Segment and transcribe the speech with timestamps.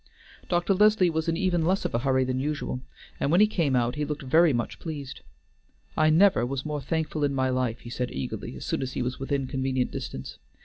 [0.49, 0.73] Dr.
[0.73, 2.81] Leslie was in even less of a hurry than usual,
[3.19, 5.21] and when he came out he looked very much pleased.
[5.95, 9.03] "I never was more thankful in my life," he said eagerly, as soon as he
[9.03, 10.39] was within convenient distance.